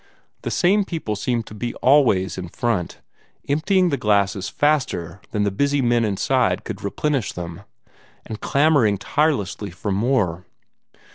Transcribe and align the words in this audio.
The 0.41 0.49
same 0.49 0.83
people 0.83 1.15
seemed 1.15 1.45
to 1.45 1.53
be 1.53 1.75
always 1.75 2.35
in 2.35 2.49
front, 2.49 3.01
emptying 3.47 3.89
the 3.89 3.97
glasses 4.01 4.49
faster 4.49 5.21
than 5.29 5.43
the 5.43 5.51
busy 5.51 5.79
men 5.79 6.03
inside 6.05 6.63
could 6.63 6.83
replenish 6.83 7.33
them, 7.33 7.61
and 8.25 8.41
clamoring 8.41 8.97
tirelessly 8.97 9.69
for 9.69 9.91
more. 9.91 10.47